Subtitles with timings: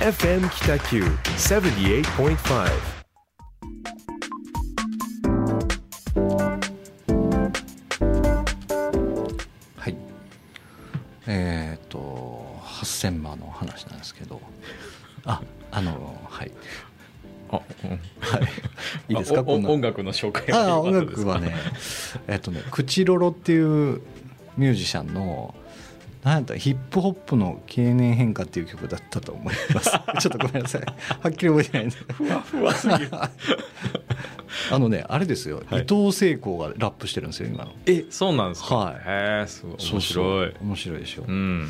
[0.00, 1.02] FM 北九
[1.36, 2.68] 78.5
[9.76, 9.96] はい
[11.26, 14.40] えっ、と8000万の話なんですけど。
[15.26, 16.50] ああのはい。
[17.50, 17.96] あ、うん、は
[18.38, 18.42] い。
[19.12, 19.42] いいですか？
[19.42, 21.54] 音楽の紹介ああ音楽はね
[22.26, 24.00] えっとねクチロロっていう
[24.56, 25.54] ミュージシャンの
[26.28, 29.90] なんやったヒップホップの経年変化っていう曲だったと思います。
[30.20, 30.82] ちょっとごめんなさい。
[30.82, 31.96] はっきり覚えてないんで。
[31.96, 33.08] すふわふわすぎる。
[34.70, 35.82] あのねあれですよ、はい。
[35.82, 37.72] 伊藤聖子がラップしてるんですよ今の。
[37.86, 38.74] えそうなんですか？
[38.76, 38.94] はい。
[38.96, 40.02] へえすごい面白い。
[40.02, 41.68] そう面白いでしょ、うん。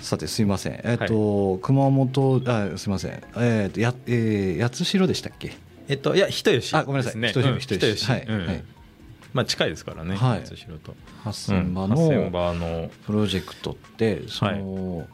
[0.00, 0.80] さてすいません。
[0.84, 3.20] えっ、と、熊本あすいません。
[3.36, 5.52] えっ、とや、えー、八代でしたっけ？
[5.88, 7.20] えっといや人吉あごめんなさい。
[7.20, 8.04] ね人吉うん人吉。
[8.06, 8.24] はい。
[8.28, 8.46] うん。
[8.46, 8.64] はい
[9.32, 10.40] まあ近いですからねはい。
[10.40, 10.94] 八代と。
[11.24, 12.90] 8000場8000の。
[13.06, 15.06] プロジェクトってその、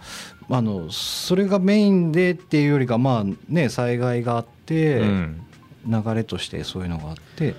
[0.51, 5.43] あのそれがメインでっていうよりかまあね災害があって、うん。
[5.87, 7.55] 流れとしてそういうのがあって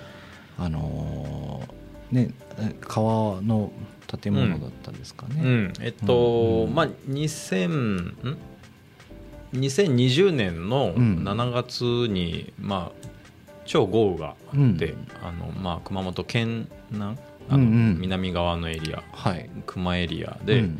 [0.57, 2.31] あのーね
[2.81, 3.71] 川の
[4.21, 5.41] 建物だったんですかね。
[5.43, 5.73] うん。
[5.81, 6.75] えっと、うん。
[6.75, 8.37] まあ2000ん
[9.53, 11.23] ？2020年のうん。
[11.23, 13.07] 7月に、まあ
[13.65, 17.17] 超豪雨があって、あのまあ、熊本県南
[17.49, 17.99] あの、うんうん。
[17.99, 19.49] 南側のエリアはい。
[19.67, 20.79] 球エリアで、うん。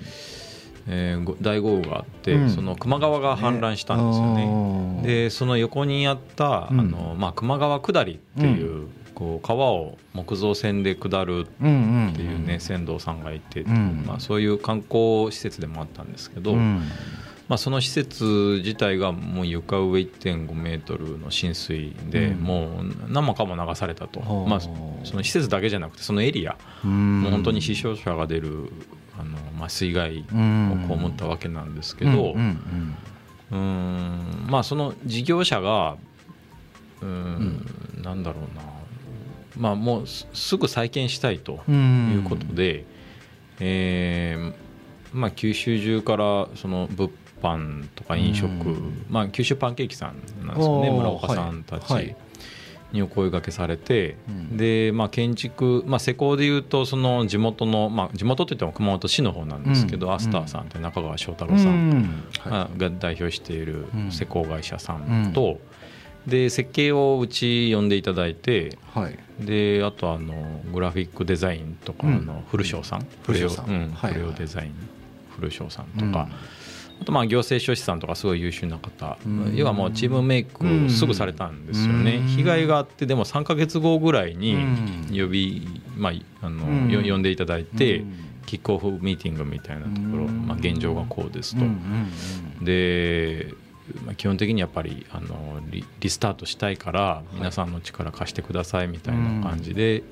[0.88, 2.50] えーご大豪雨があって、うん。
[2.50, 5.02] その球川が氾濫したんですよね。
[5.04, 6.80] でその横にあった、うん。
[6.80, 11.70] あのまあ、球川下りっていう,、こう川を木造船で下るうんう
[12.08, 14.04] んっていうね、船頭さんがいて、ん。
[14.08, 16.84] まあ、そういう観光施設でもあったんですけど、うん
[17.54, 22.40] まあ、その施設自体がもう床上1.5メートルの浸水で、うん。
[22.40, 24.50] もう何もかも流されたと、はあ。
[24.50, 24.72] まあ、そ
[25.16, 27.22] の施設だけじゃなくてそのエリア、うん。
[27.22, 28.72] もう本当に死傷者が出る
[29.20, 30.88] あの、まあ、水害をうん。
[31.00, 32.58] 被ったわけなんですけど、うん
[34.50, 35.98] まあその事業者が
[37.02, 37.64] うーん、
[38.02, 38.64] なんだろうな。
[39.56, 42.14] まあもうすすぐ再建したいとうん。
[42.16, 42.84] いうことで、
[43.60, 44.54] えー
[45.16, 47.12] まあ、九州中からその物
[47.44, 49.06] 販とか飲食、うん。
[49.10, 50.16] まあ、九州パンケーキさん
[50.48, 52.16] なんですよね村岡さんたち
[52.94, 54.58] にお声掛けされて、うん。
[54.58, 60.14] で、まあ、建築、まあ、施工でいうとその地元の、まあ、地元といっても熊本市の方なんですけど、うん。
[60.14, 62.24] アスターさんって中川翔太う郎さん
[62.78, 64.12] が代表しているうん。
[64.12, 65.60] 施工会社さんと、
[66.28, 69.20] で設計をうち呼んでいただいていはい。
[69.46, 72.26] であとあのグラフィックデザインとかうん。
[72.26, 73.92] の古翔さん、古翔さん。
[73.92, 74.74] 古デザイン
[75.36, 76.30] 古翔さんとか、
[77.02, 79.56] あとまあ行政書士さんとかすごい優秀な方、うん。
[79.56, 82.28] 要はもうチームメイクをすぐされたんですよね、うん。
[82.28, 85.08] 被害があってでも3か月後ぐらいにうん。
[85.10, 85.68] 呼び、
[85.98, 88.16] まああの呼んでいただいて、うん。
[88.46, 90.48] キックオフミーティングみたいなところ、うん。
[90.48, 91.66] まあ、現状がこうですと。
[92.64, 93.54] で、
[94.06, 97.36] まあ、基本的にやっぱりあのリリスタートしたいからい。
[97.36, 100.04] 皆さんの力貸してくださいみたいな感じで、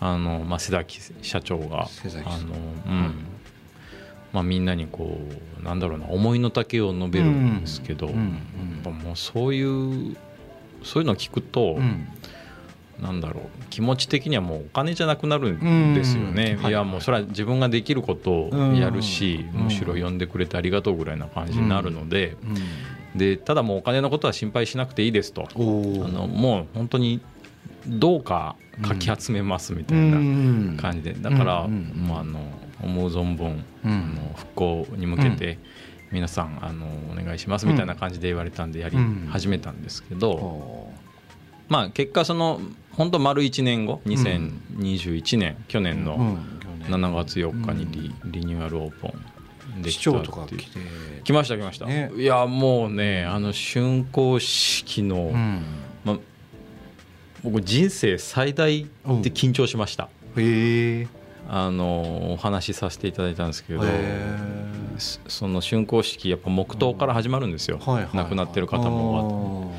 [0.00, 1.88] あのまあ、瀬崎社長が
[2.24, 2.54] あの、
[2.86, 3.14] うん
[4.32, 5.18] まあ、みんなにこ
[5.60, 10.16] うなんだろうな思いの丈を述べるんですけど、うんうんもうそういう
[10.84, 12.08] そういうのを聞くと、うん。
[13.00, 16.68] なんだろう気持ち的にはもうお金じゃなくなるんですよね、い。
[16.68, 19.60] いやもうそれは自分ができることをやるし、うん。
[19.64, 22.36] むしろ呼んでくれてありがとうぐらいな感じになるので。
[22.42, 23.18] うん。
[23.18, 25.42] でただもうお金のことは心配しなくていいですと。
[25.42, 27.20] あのもう本当に
[27.86, 31.14] どうかかき集めますみたいな感じで。
[31.14, 32.40] だから、うんうんもうあの
[32.82, 33.92] 思う存分、うん。
[33.92, 35.58] あの復興に向けて
[36.10, 40.92] 皆さんあのお願いしますみたいな感じで言われたんでやりうん始めたんですけど、お
[41.68, 42.60] まあ結果その
[42.92, 49.08] 本当丸1年後2021年、去年のーうん7月4日にリ,、リニューアルオープ
[49.76, 50.56] ンできたって
[51.24, 52.12] 来ました来ました、ね。
[52.16, 55.62] いやもうねあの竣工式の、うん。
[56.04, 56.18] まあ、
[57.42, 60.08] 僕人生最大で緊張しました。
[60.36, 61.08] へえ
[61.48, 63.86] あのお話しさせていただいたんですけどへ
[64.98, 68.16] そその竣工式やっぱ黙祷から始まるんですよ、はいはいはい。
[68.16, 69.72] 亡くなってる方も。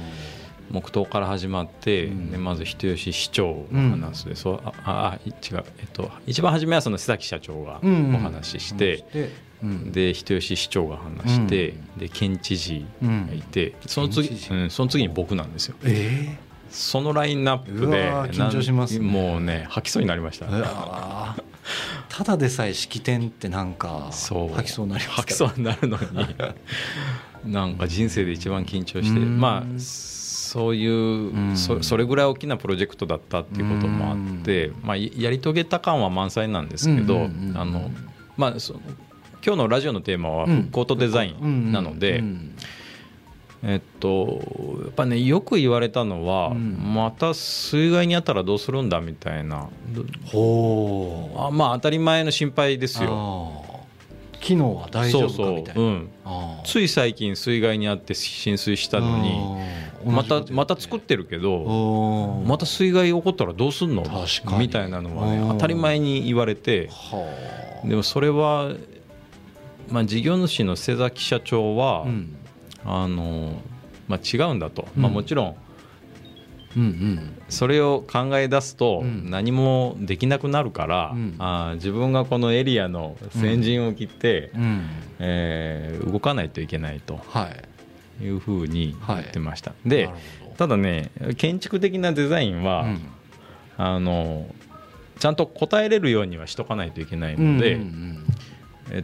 [0.69, 2.31] 黙祷から始まって、うん。
[2.31, 9.31] でまず人吉市長が話すで、そうああ違う、えっと、一番初めはその瀬崎社長がうんお話しして、
[9.63, 9.91] うん。
[9.91, 11.99] で人吉市長が話して、うん。
[11.99, 15.75] で県知事うんがいて、その次、うん、その次に僕なんですよ。
[15.85, 16.37] え
[16.77, 19.05] そのラインナップで緊張しますね。
[19.05, 20.45] もうね吐きそうになりました。
[22.07, 26.05] ただでさえ式典ってなんか吐きそうになります吐きそうになるのに
[27.51, 29.39] なんか人生で一番緊張してうん。
[29.39, 31.57] まあそういううん。
[31.57, 37.91] そそれぐらい大きなプロジェクトだったっていうこともあってまあややり遂げた感は満載なんですけどうんうんうんあの
[38.37, 38.81] まあその
[39.43, 42.55] 今日のラジオのテーマは復興とデザインなので、うん
[43.63, 44.39] えっと
[44.83, 46.93] やっぱねよく言われたのは、うん。
[46.93, 49.67] また水害にあったらどうするんだみたいな。
[50.25, 53.63] ほあまあ当たり前の心配ですよ。
[54.39, 55.73] 機能は大丈夫かみたいな。
[55.73, 56.09] そうそう、うん、
[56.63, 59.35] つい最近水害にあって浸水したのに
[60.05, 64.03] またまた作ってるけどまた水害起こったらどうすんの？
[64.03, 64.59] 確かに。
[64.59, 67.87] みたいなのはねうん当たり前に言われてはあ。
[67.87, 68.71] でもそれは、
[69.89, 72.37] まあ、事業主の瀬崎社長は、うん
[72.85, 73.61] あの
[74.07, 75.03] まあ、違うんだと、うん。
[75.03, 75.55] まあ、もちろん
[76.75, 77.41] うんうん。
[77.49, 79.29] それを考え出すとうん。
[79.29, 81.35] 何もできなくなるから、うん。
[81.39, 84.85] あー自分がこのエリアの先陣を切って、うん。
[85.19, 87.49] えー動かないといけないとは
[88.21, 88.23] い。
[88.23, 90.55] いうふうに言ってました、でなるほど。
[90.57, 92.99] ただね建築的なデザインは、うん。
[93.77, 94.47] あの
[95.19, 98.25] ちゃんと答えれるようにはしとかないといけないので、うんうん
[98.91, 99.03] え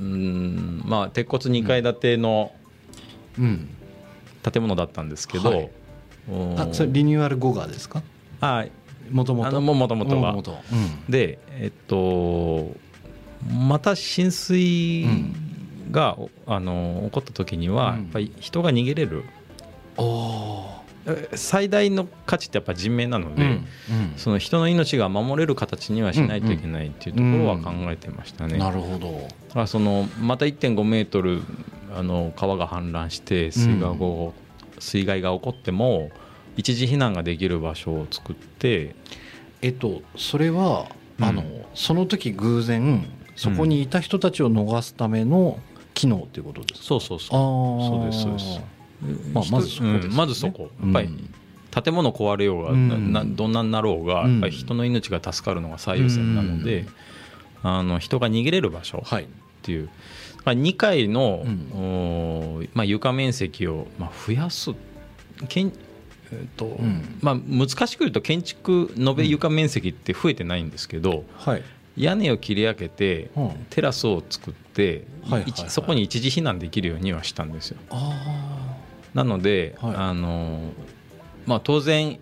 [0.00, 2.52] うんまあ鉄骨2階建ての
[3.38, 3.44] うん。
[3.44, 3.68] うん
[4.52, 5.70] 建物だったんですけど、はい。
[6.30, 8.02] おあそれリニューアル後がですか？
[8.42, 8.66] あ
[9.10, 10.76] もともともともとはもともとう
[11.08, 11.10] ん。
[11.10, 12.76] でえっと
[13.50, 15.06] また浸水
[15.90, 17.98] が、あの起こった時には、うん。
[18.00, 19.24] やっぱり人が逃げれる。
[19.96, 20.83] おえ
[21.34, 23.62] 最大の価値ってやっぱ人命なので、ーうん。
[24.16, 28.58] その人の命が守れる形にはしないといけないっていうところは考えてましたね。
[28.58, 29.12] なるほど。
[29.48, 31.42] だからそのまた1.5メートル
[31.96, 34.32] あの川が氾濫して水害が,、
[34.78, 36.10] 水害が起こっても
[36.56, 38.94] 一時避難ができる場所を作って
[39.62, 40.86] えっとそれは
[41.18, 41.24] うん。
[41.24, 43.06] あのその時偶然
[43.36, 45.58] そこにいた人たちを逃すための
[45.92, 46.86] 機能っていうことですか？
[46.86, 47.30] そうそうそう。
[47.30, 48.60] そうですそうです
[49.32, 49.98] まあまずそこですよね。
[50.06, 50.70] うんまずそこ。
[50.82, 51.34] やっぱりうん
[51.82, 53.12] 建物壊れようが、うん。
[53.12, 54.50] などんなになろうが、うん。
[54.50, 56.88] 人の命が助かるのが最優先なので、うん。
[57.64, 59.26] あの人が逃げれる場所っはい。
[59.62, 59.88] ていう、
[60.44, 61.44] まあ、2階の、
[62.74, 64.70] まあ、床面積を、まあ、増やす
[65.48, 65.72] けん、
[66.30, 67.18] えーとん。
[67.20, 71.62] まあ、難しく言うと建築延べ床面積って増えてないんですけど、はい。
[71.96, 73.50] 屋根を切り開けて、うん。
[73.70, 75.06] テラスを作って、
[75.68, 77.78] そこに一時避難できるようにはしたんですよ。
[77.90, 78.53] あ
[79.14, 79.94] なので、はい。
[79.96, 80.72] あの
[81.46, 82.18] まあ、当然ん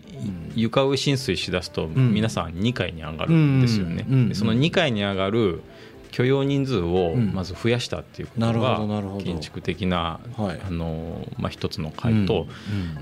[0.56, 2.12] 床上浸水しだすとん。
[2.12, 5.62] 皆さん2階に上がるんですよね、その2階に上がる
[6.10, 7.32] 許容人数をうん。
[7.32, 10.60] まず増やしたっていうことが建築的な、はい。
[10.66, 12.46] あのまあ、一つのあ回と、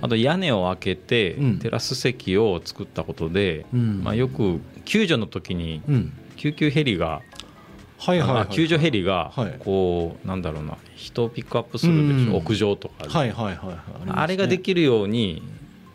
[0.00, 1.58] あと屋根を開けてうん。
[1.58, 4.04] テラス席を作ったことで、うん。
[4.04, 6.12] まあ、よく救助の時にうん。
[6.36, 7.20] 救急ヘリが
[8.00, 8.40] はいはいはい。
[8.42, 9.56] あ救助ヘリがはい。
[9.58, 12.36] こうなんだろうな人をピックアップするでしょ、うん。
[12.36, 13.76] 屋上とかで、はいはいはいはい。
[14.08, 15.42] あれができるように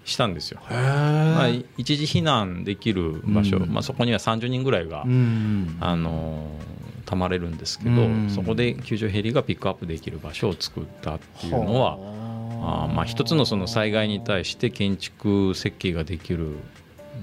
[0.06, 0.62] したんですよ。
[0.70, 3.74] へまあえ、一時避難できる場所、うん。
[3.74, 6.60] まあ、そこには30人ぐらいが、うんあの
[7.06, 12.90] たまれるんですけど、うんそこで救助ヘリがピックアップできる場所を作ったっていうのははあ。
[12.90, 16.56] ーまあ、一つのその災害に対して建築設計ができる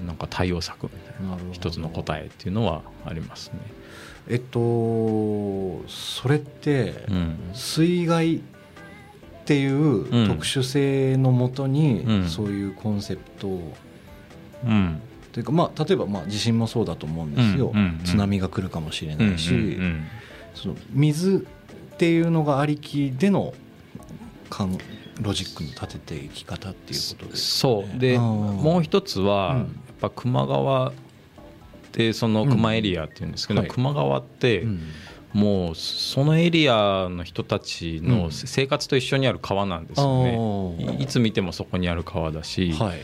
[0.05, 3.59] なんか対応策みたいな一つの答えっていうのはありますね。
[4.29, 4.59] えっと
[5.87, 7.37] それってうん。
[7.53, 8.41] 水害っ
[9.45, 10.27] ていううん。
[10.27, 12.29] 特殊性のもとにうん。
[12.29, 13.73] そういうコンセプトを。
[14.65, 15.01] うん。
[15.31, 17.73] というかまあ例えばまあ地震もそうだと思うんですよ。
[18.05, 20.05] 津波が来るかもしれうんないしうん
[20.53, 21.47] その水
[21.93, 23.53] っていうのがありきでの
[25.21, 27.99] ロジックの立てていき方っていうことですそう。
[27.99, 29.59] でもう一つは、うん。
[29.59, 29.67] やっ
[30.01, 30.93] ぱ球磨川
[31.93, 33.69] ってその球磨エリアっていうんですけど、はい。
[33.69, 34.81] 球磨川って、うん。
[35.33, 42.99] もうそのエリアの人たちの生活と一緒にある川なんですよね、いいつ見てもそこにある川だし、はい。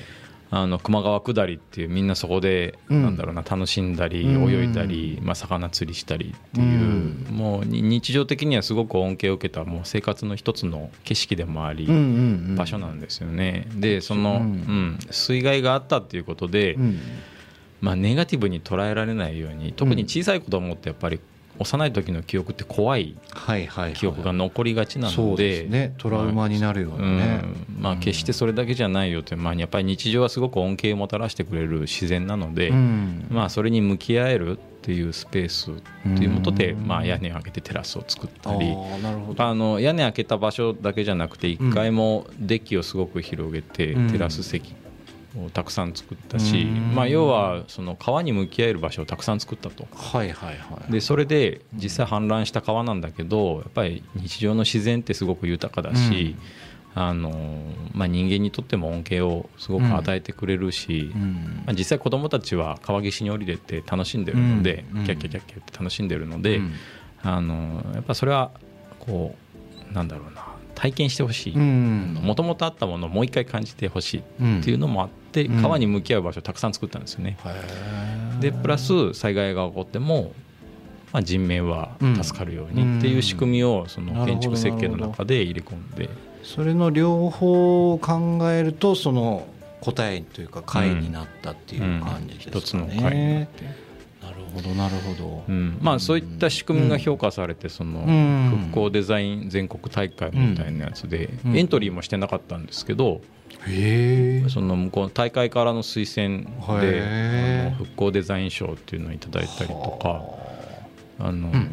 [0.51, 3.03] あの球磨川下りっていうみんなそこで、うん。
[3.03, 4.51] なんだろうな楽しんだりうん。
[4.51, 7.27] 泳いだり、まあ、魚釣りしたりっていう、うん。
[7.31, 12.01] もうに日常的にはすごく恩恵を受けたもう生活の一つの景色でもあり、うんうんう
[12.53, 12.55] ん。
[12.55, 13.67] 場所なんですよね。
[13.75, 14.47] でその、ううん
[14.93, 16.99] ん水害があったっていうことで、うん
[17.81, 21.19] まあ、ネガティブに捉えられないように特に小さい子供ってやっぱり
[21.59, 23.17] 幼い時の記憶って怖い
[23.93, 25.65] 記憶が残りがちなそうので。
[25.67, 25.93] ね。
[25.97, 27.81] トラウマになるようなねうん。
[27.81, 29.35] まあ、決してそれだけじゃないよと。
[29.35, 33.27] いう、まあ、やっぱり日常はすごく恩恵をもたらしてくれる自然なので、うん。
[33.29, 35.65] まあ、それに向き合えるっていうスペース
[36.15, 36.87] ということで、うん。
[36.87, 38.73] まあ、屋根を開けてテラスを作ったあり
[39.37, 44.09] あの屋根開けた場所だけじゃなくて1階もデッキをすごく広げて、うん。
[44.09, 44.73] テラス席
[45.37, 46.95] をたくさん作ったし、うん。
[46.95, 49.87] まあ、要はその川に向き合える場所をたくさん作ったと。
[49.95, 56.35] はいはいはいでそれで実際氾濫した川なんだけどやっぱり日常の自然ってすごく豊かだし、
[56.95, 57.31] あの
[57.93, 61.63] まあ、人間にとっても恩恵をすごく与えてくれるし、うん。
[61.65, 65.03] まあ、実際子どもたちは川岸に降りれて楽しんでるので、うん。
[65.05, 66.73] キャッキャキャッキャって楽しんでるので、うん。
[67.21, 68.51] あのやっぱそれは
[68.99, 69.35] こ
[69.91, 70.45] うなんだろうな
[70.75, 71.53] 体験してほしい。
[71.53, 72.19] うん。
[72.21, 75.61] もともとあったものをもう一回感じてほしいうんっていうのもあってうん。
[75.61, 77.37] 川に向き合う場所をたくさん作ったんですよね。
[78.39, 80.33] でプラス災害が起こっても、
[81.11, 86.09] まあ、人命は助かるようにっていう仕組みをその建築設計の中で入れ込んで。
[86.43, 89.45] それの両方を考えるとその
[89.81, 93.63] 答えというか解になったっていう感じですかね、一つの会になって、
[94.21, 95.77] なるほどなるほど、うん。
[95.81, 98.69] まあ、そういった仕組みが評価されてそのうん。
[98.71, 101.57] 復興デザイン全国大会みたいなやつでうん。
[101.57, 103.21] エントリーもしてなかったんですけど
[104.49, 110.23] その向こうの大会からの推薦で復興デザイン賞っていうのをいただいたりとか
[111.19, 111.31] あ。
[111.31, 111.69] のうん。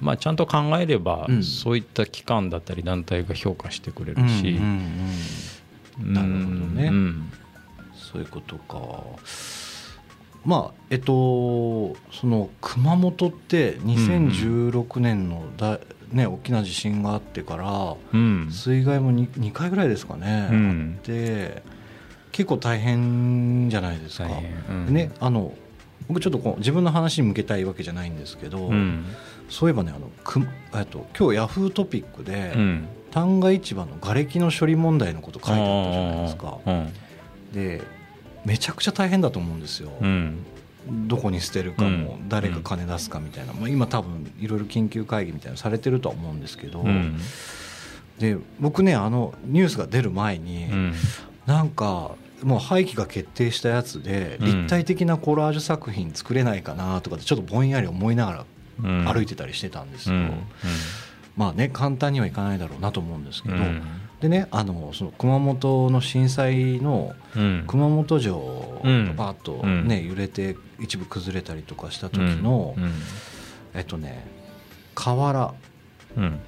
[0.00, 1.42] まあちゃんと考えればうん。
[1.42, 4.60] そういった機関だったり団体が評価してくれうんるし
[5.98, 6.88] なるほどね。
[6.88, 7.32] うん。
[7.94, 9.02] そういうことか。
[10.44, 15.80] まあえっとその熊本って2016年のだ、
[16.12, 18.48] ね、大きな地震があってからうん。
[18.50, 20.96] 水害も 2, 2回ぐらいですかね、うん。
[20.96, 21.62] あって
[22.32, 24.28] 結構大変じゃないですか。
[24.70, 24.94] うん。
[24.94, 25.52] ね、あの
[26.08, 29.04] 僕ちょっとこう自分の話に向けたいわけじゃないんですけど、うん。
[29.50, 30.40] そういえばねあのく
[30.74, 32.88] えっと今日ヤフートピックで、うん。
[33.10, 36.58] 旦過市場の瓦礫の処理問題のこと書いてあったじゃないですか。
[36.66, 36.92] うん。
[37.52, 37.82] で
[38.44, 39.92] めちゃくちゃ大変だと思うんですよ。
[40.00, 40.44] うん
[40.86, 42.28] どこに捨てるかも、うん。
[42.28, 47.18] 誰が金出すかみたいな、まあ、今多分いろいろ緊急会議みたいなのされてるとは思うんですけど、うん。
[48.18, 50.94] で僕ねあのニュースが出る前に、うん。
[51.46, 54.46] なんかもう廃棄が決定したやつでうん。
[54.46, 58.44] 立体的なコラージュ作品作れないかなとかってちょっとぼんやり思いながら
[58.84, 59.04] うん。
[59.04, 60.32] 歩いてたりしてたんですよ、うん。
[61.36, 63.82] まあね簡単にはいかないだろうなと思うんですけど、うん
[64.20, 67.64] でねあのその熊本の震災のうん。
[67.66, 69.06] 熊本城うん。
[69.06, 69.86] がバーッとうん。
[69.86, 72.92] ね揺れて一部崩れたりとかした時のうん。
[73.74, 74.26] えっとね
[74.94, 75.54] 瓦
[76.16, 76.40] うん。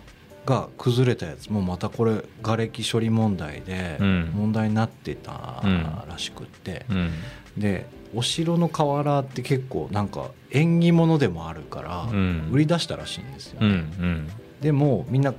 [0.46, 1.48] が崩れたやつ。
[1.52, 4.30] もまたこれ瓦礫処理問題でうん。
[4.34, 5.84] 問題になってたうん。
[6.08, 6.86] らしくって。
[6.90, 7.10] うん。
[7.56, 12.48] でお城の瓦って結構なんか縁起物でもあるからうん。
[12.50, 14.28] 売り出したらしいんですよね、ん。
[14.60, 15.32] でもみんな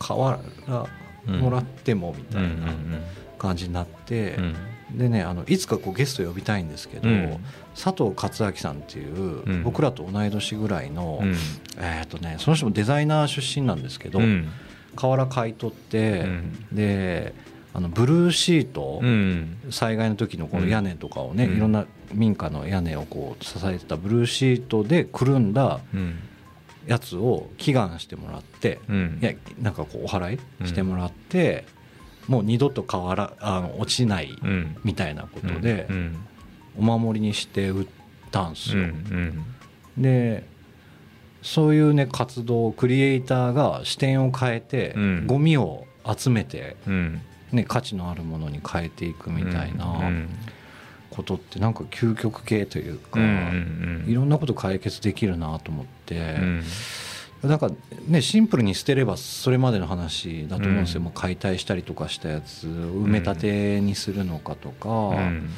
[0.00, 0.40] 瓦
[1.26, 3.02] もらってもみたいなうん
[3.38, 4.56] 感じになってうん
[4.94, 7.38] でねあのいつかこうゲスト呼びたいんですけど、うん。
[7.74, 9.62] 佐藤勝明さんっていう、うん。
[9.64, 11.34] 僕らと同い年ぐらいの、うん。
[11.78, 14.48] えーとね、その人もデザイナー出身なんですけど、うん。
[14.94, 16.66] 瓦買い取って、うん。
[16.72, 17.34] で
[17.74, 19.58] あのブルーシート、うん。
[19.70, 21.56] 災害の時のこの屋根とかをね、うん。
[21.56, 26.18] いろんな民家の屋根をこう支えてたブルーシートでくるんだうん
[26.86, 29.18] やつを祈願してもらって、うん。
[29.20, 31.64] いやなんかこうお祓いしてもらって、
[32.28, 34.76] もう二度と瓦あの落ちないうん。
[34.84, 36.16] みたいなことで、うん。
[36.78, 37.86] お守りにして売っ
[38.30, 38.86] たんですうよ。
[38.88, 39.44] ん。
[39.96, 40.44] で
[41.42, 45.26] そういうね活動クリエイターが視点を変えて、うん。
[45.26, 47.20] ゴミを集めて、うん。
[47.52, 50.28] ね、価値のあるものに変えていくみたいなうん
[51.16, 53.18] ことってなんか究極系というか、
[54.06, 56.62] いろんなこと解決できるなと思って、うん。
[57.42, 57.70] なんか
[58.06, 61.04] ねシンプルに捨てればそれまでの話だと思うんですよ、うん。
[61.04, 65.50] もう解体したりとかしたやつ埋め立てにするのかとか、うん。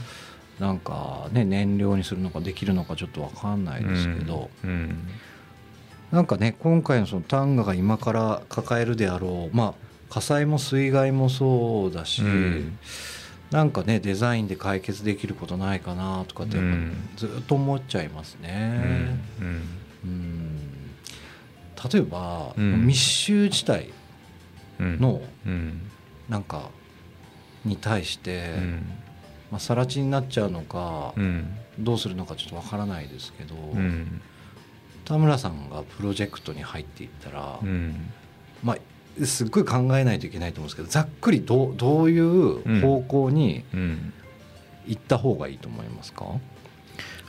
[0.61, 5.09] なんかね燃料にするのかできるのかちょっと分かんないですけど、うん。
[6.13, 9.57] なんかね今回のその丹賀が今から抱えるであろう。
[9.57, 9.75] まあ
[10.11, 12.79] 火災も水害もそうだし、うん
[13.51, 16.59] なんかねデザインで解決できることないかなとかって
[17.17, 19.19] ずっと思っちゃいますね。
[19.41, 19.69] うん。
[20.05, 20.59] うん。
[21.93, 22.87] 例えば、うん。
[22.87, 23.93] 密集地帯
[24.81, 25.01] うん。
[25.01, 25.81] のうん。
[26.29, 26.71] なんか
[27.65, 28.87] に対して、うん。
[29.51, 31.57] まあ、更地になっちゃうのか、うん。
[31.79, 34.21] どうするのかちょっとわからないですけど、うん。
[35.05, 38.11] 田村さんがプロジェクトに入っていったら、うん。
[38.63, 38.77] まあ、
[39.25, 44.13] すっごい考えないといけないと思うんですけどざっくりどうどういう方向にうん。
[44.87, 46.25] 行った方がいいと思いますか、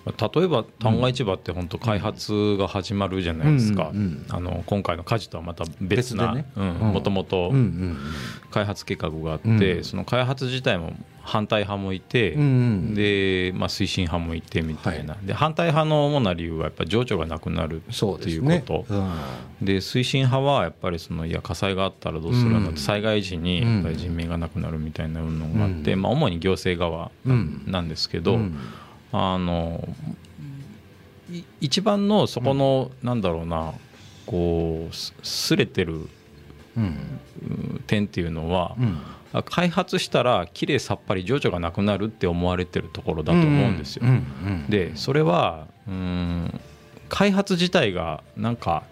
[0.05, 3.91] 例えば旦過市場って本当開発が始まるじゃないですか、
[4.29, 7.51] あの今回の火事とはまた別なもともと
[8.49, 9.83] 開発計画があって、うん。
[9.83, 10.93] その開発自体も
[11.29, 12.45] 反対派もいて、うんう
[12.91, 12.93] ん。
[12.95, 18.93] で、まあ、推進派もいてみたいな、で反対派の主な理由はやっぱり情緒がなくなるそうっていうですねこと。
[18.93, 18.97] う
[19.63, 19.65] ん。
[19.65, 22.77] で推進派はやっぱりそのいや火災があったらどうするのって、うん。
[22.77, 26.01] 災害時にやっぱり人命がなくなるみたいなのがあって、うん。
[26.01, 27.63] まあ、主に行政側うん。
[27.67, 28.57] なんですけど、うん。
[29.11, 29.87] あの
[31.31, 33.73] い一番のそこの、なんだろうな
[34.25, 36.07] こうすすれてる
[37.87, 38.97] 点っていうのは、うん。
[38.97, 44.03] あ開発したらきれいさっぱり情緒がなくなるって思われてるところだと思うんですよ。
[44.05, 44.65] うんうん。
[44.69, 46.59] でそれはうん
[47.09, 48.83] 開発自体がなんか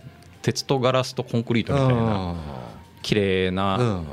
[0.41, 1.95] 鉄とガラスとコンクリートみたいな
[2.31, 2.35] あ
[3.01, 4.07] 綺麗うなん。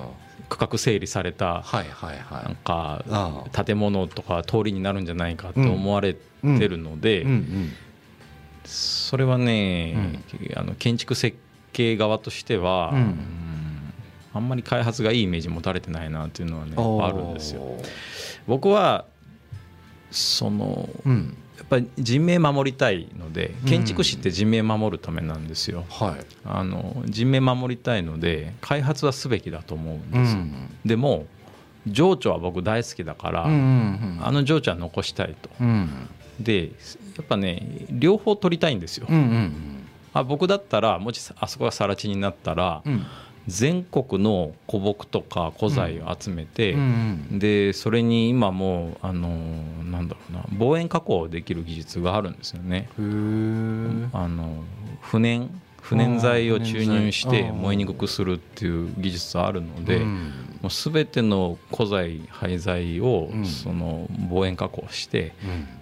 [0.46, 6.20] 区画整理されたはいはいはなんいかあ建物とか通りになるんじゃないかって思われて
[6.68, 7.26] るので、
[8.64, 10.22] それはね、
[10.56, 11.36] あの建築設
[11.72, 12.96] 計側としては、うん。
[12.98, 13.18] うん
[14.34, 17.62] あんまり開発がいいイメージ持たれてないなっていうのはねあるんですよ。
[18.46, 19.04] 僕は
[20.10, 21.36] そのうん。
[21.56, 25.84] やっぱり人命守りたいので建築士って人命守るためなんですよ。
[25.88, 26.26] はい。
[26.44, 30.36] あの人命守りたいので開発はすべきだと思うんうです
[30.84, 31.26] でも
[31.86, 35.48] 情緒は僕大好きだから、うんうんあの情緒は残したいと。
[35.60, 36.08] うん。
[36.40, 39.06] でやっぱね両方取りたいんですよ。
[39.08, 39.52] うんうん。
[40.12, 43.06] あ僕だったらもしあそこが更地になったら、うん
[43.46, 49.28] 全国の古木とか古材を集めて、うんでそれに今もうあの
[49.84, 52.88] なんだろうな望遠加工できる技術があるんですよね。
[52.96, 54.64] あの
[55.00, 55.50] 不燃
[55.82, 60.32] 不燃剤を注入して燃えにくくするっていう技術があるので、うん。
[60.62, 63.44] もう全ての古材廃材をうん。
[63.44, 65.34] その望遠加工して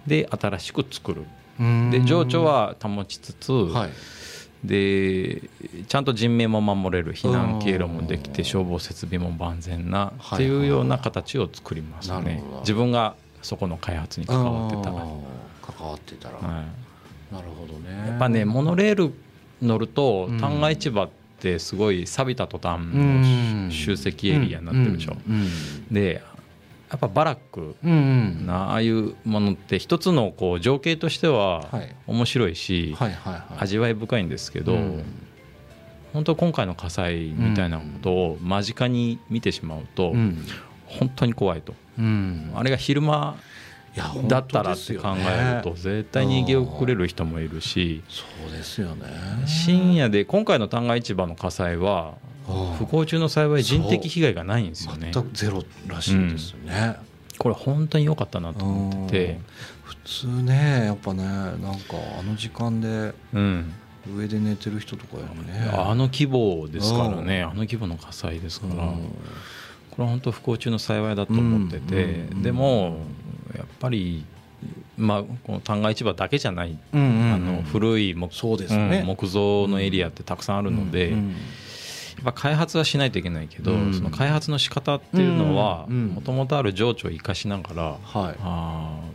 [0.05, 1.23] で新しく作る。
[1.57, 1.91] うん。
[1.91, 3.89] で情緒は保ちつつ、はい
[4.63, 5.41] で
[5.87, 12.15] ちゃんと人命も守れる避難経路もできて消防設備も万全なはいっていうような形を作りますね。
[12.15, 12.59] なるほど。
[12.61, 16.37] 自分がそこの開発に関わってたら、関わってたら。
[16.39, 18.07] い、なるほどね。
[18.07, 19.13] やっぱねモノレール
[19.61, 23.65] 乗るとうん旦過市場ってすごい錆びた途端うん。
[23.67, 25.47] の集積エリアになってるでしょ、うん。
[25.91, 26.21] で
[26.93, 27.75] やっぱバラック
[28.45, 31.95] なああいうものって一つのこう情景としてははい。
[32.05, 32.95] 面白いし、
[33.57, 35.03] 味わい深いんですけど、うん
[36.13, 40.45] 本当今回の火災みたいなことを間近に見てしまうと、うん。
[40.85, 41.73] 本当に怖いと。
[41.97, 42.51] うん。
[42.53, 43.35] あれが昼間
[44.27, 48.03] だったらって考えると絶対に逃げ遅れる人もいるし。
[48.09, 49.05] そうですよね。
[49.45, 52.15] 深夜で今回の旦過市場の火災は
[52.77, 55.11] 不幸中の幸い人的被害がないんですよね。
[55.13, 56.95] 全くゼロらしいですよね、
[57.37, 59.39] これ本当に良かったなと思ってて。
[59.83, 63.73] 普通ねやっぱねなんかあの時間でうん。
[64.17, 65.69] 上で寝てる人とかよね。
[65.71, 67.41] あの規模ですからね。
[67.41, 68.73] あの規模の火災ですから。
[68.73, 69.15] うん。
[69.91, 72.43] これは本当不幸中の幸いだと思ってて、うん。
[72.43, 72.97] でも
[73.55, 74.25] やっぱり、
[74.97, 78.99] まあ、この旦過市場だけじゃない、あの古い木そうですね。
[79.01, 81.35] うん木造のエリアってたくさんあるので、うん
[82.15, 83.93] やっぱ開発はしないといけないけど、うん。
[83.93, 88.35] その開発の仕方っていうのはもともとある情緒を生かしながら、はい。
[88.39, 89.12] あー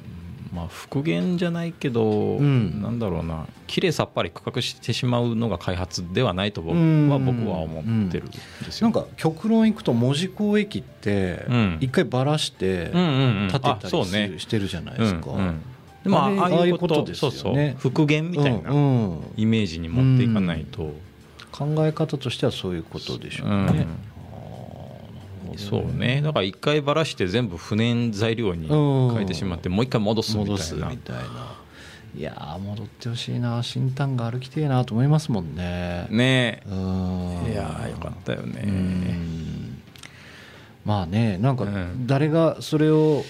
[0.52, 2.80] まあ、復元じゃないけど、ん。
[2.82, 7.08] なんだろうな綺麗さっぱり区画してしまうのが開発ではないと僕うん。
[7.08, 8.38] は僕は思ってるんで
[8.70, 8.88] すよ。
[8.88, 11.78] なんか極論いくと門司港駅ってうん。
[11.80, 13.48] 一回ばらしてうんうんうん。
[13.50, 15.60] 建てたりするしてるじゃないですか、うんうん。
[16.04, 17.76] でもああいうことですよね。
[17.78, 19.20] 復元みたいなうんうん。
[19.36, 20.94] イメージに持っていかないと、
[21.52, 23.86] 考え方としてはそういうことでしょうね、
[25.58, 26.22] そうね。
[26.22, 29.14] だから一回ばらして全部不燃材料にうん。
[29.14, 30.50] 変えてしまってもう一回戻すみたいな。
[30.52, 31.56] 戻すみたいな。
[32.16, 36.06] いやー戻ってほしいな新丹が歩きてえなと思いますもんね。
[36.10, 36.62] ね。
[36.66, 37.44] うん。
[37.48, 38.62] えいやーよかったよね。
[38.64, 39.82] うん。
[40.84, 42.06] まあねなんかうん。
[42.06, 43.24] 誰がそれを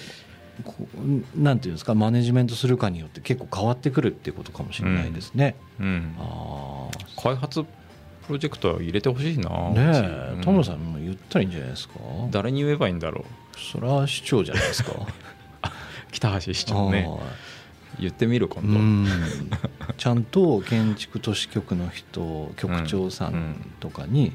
[0.65, 0.89] こ
[1.37, 6.15] うなんていうんですかマネジメントするかによって結構変わってくるっていうことかもしれないですね、うん。
[6.19, 6.89] あ
[7.21, 7.65] 開発
[8.29, 10.41] プロジェクトは入れてほしいなあねえうん。
[10.43, 11.95] 田村さんも言ったらいいんじゃないですか？
[12.31, 13.25] 誰に言えばいいんだろ
[13.57, 13.59] う。
[13.59, 14.93] それは市長じゃないですか？
[16.13, 17.07] 北橋市長ね。
[17.09, 17.19] は
[17.99, 19.07] 言ってみる今いうん。
[19.97, 24.33] ちゃんと建築都市局の人局長さうんんとかに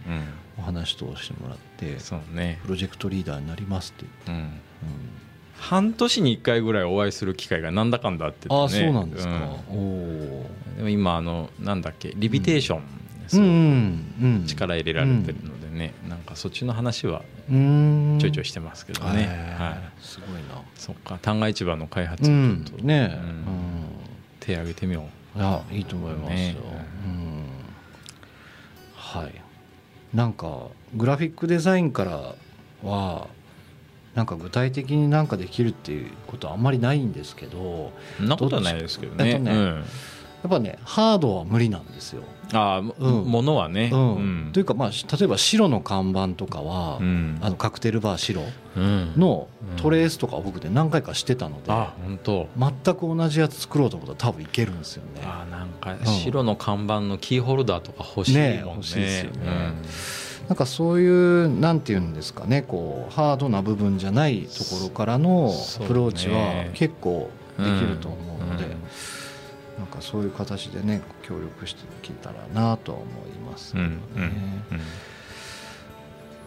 [0.57, 4.59] お話通してもらってそうね、プロジェクトリーダーになりますって言って、うん、
[5.57, 8.55] 半年に1回ぐらいお会いする機会がなんだかんだあっててね。
[8.59, 9.39] ああそうなんですか、うん。
[9.39, 9.79] お
[10.41, 12.81] おでも今あのなんだっけリビテーション、う
[13.27, 13.45] そうん
[14.21, 18.17] うん力入れられてるのでね、なんかそっちの話はうん。
[18.19, 20.61] ちょいちょいしてますけどね、はい、すごいな。
[20.75, 23.45] そっか旦過市場の開発をちょっうんと、ねうんうん。
[24.39, 26.55] 手挙げてみよいやいいと思いますよ、ね。
[27.05, 27.43] うん。
[28.95, 29.41] はい。
[30.13, 32.35] なんかグラフィックデザインから
[32.83, 33.27] は
[34.13, 39.29] なんか具体的になんかできるっていうことはあんまりないんですけどうそんなことはないですけどね。
[39.29, 39.81] えっとねうん、や
[40.47, 42.23] っぱねハードは無理なんですよ。
[42.53, 42.93] ああ、うん。
[43.25, 44.15] ものはね、うん。
[44.15, 44.49] うん。
[44.53, 47.39] というかまあ例えば白の看板とかは、うん。
[47.41, 48.43] あのカクテルバー白
[48.75, 49.13] うん。
[49.17, 49.75] のうん。
[49.77, 55.21] トレースとかを僕で何回かしてたので、あ本当全く同じやつ作ろうと思ったら多分いけるんですよね。
[55.23, 56.05] あなんかん。
[56.05, 58.49] 白の看板のキーホルダーとか欲しいもんね。
[58.57, 59.73] ね欲しいですよね。
[60.47, 68.71] なんかそういうなんていうんですかねこうハードな部分じゃないところからのアプローチは結構できると思うので、うん
[69.77, 73.99] なんかそういう形でね協力していけたらなとは思いますけどね。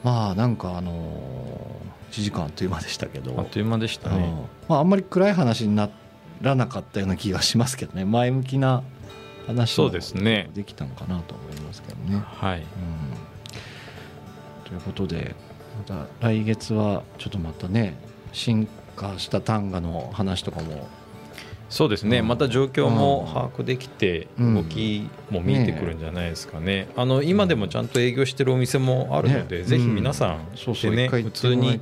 [0.05, 1.81] まあなんかあの
[2.13, 3.35] 1時間あっという間でしたけど。
[3.39, 4.23] あっという間でしたうん。
[4.23, 5.91] ねまあ、あんまり暗い話にな
[6.41, 8.05] らなかったような気がしますけどね。
[8.05, 8.85] 前向きな
[9.47, 10.51] 話そうもですね。
[10.55, 12.23] できたのかなと思いますけどね。
[12.25, 12.61] はい。
[12.61, 12.67] うん、
[14.65, 15.35] ということで
[15.79, 17.97] また来月はちょっとまたね
[18.33, 20.89] 進化した単価の話とかも
[21.69, 22.29] そうですね、うん。
[22.29, 23.35] また状況もうん。
[23.35, 24.55] 把握できて、うん。
[24.55, 31.81] 動きも見えてくるんじゃないですかね、あの今でもちゃんと営業してるお店もあるので、ねぜひ皆さんそうそうでね普通に。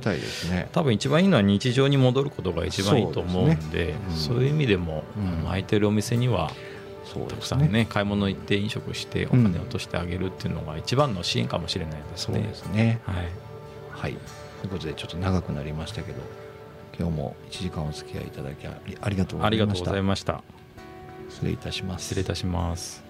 [0.71, 5.03] 多分一番いいのは日常に戻ることが一番いいと思うんでそういう意味でも、
[5.45, 6.51] 空いてるお店には
[7.29, 12.41] たくさんね買い物行って飲食してお金を落としてあげるっていうのが一番の支援かもしれないですそうね。
[12.41, 12.99] ですね。
[13.05, 13.15] はい、
[13.91, 14.11] はい。
[14.61, 16.19] ということでちょっと長くなりましたけど、
[16.97, 19.91] 今日も1時間お付き合いいただきありがとうござありがとうごいました。
[19.91, 20.43] ざいました。
[21.29, 22.03] 失礼いたします。
[22.03, 23.04] 失礼いたします。